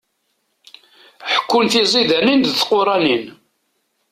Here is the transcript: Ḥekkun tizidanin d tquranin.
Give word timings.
Ḥekkun 1.31 1.65
tizidanin 1.71 2.39
d 2.43 2.47
tquranin. 2.53 3.25